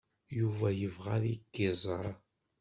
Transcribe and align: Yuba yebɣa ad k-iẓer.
Yuba 0.39 0.67
yebɣa 0.79 1.15
ad 1.17 1.39
k-iẓer. 1.53 2.07